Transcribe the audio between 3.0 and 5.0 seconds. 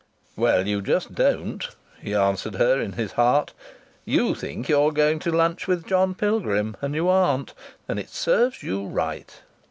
heart. "You think you're